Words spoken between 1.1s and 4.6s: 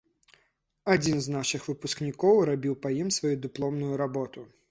з нашых выпускнікоў рабіў па ім сваю дыпломную работу.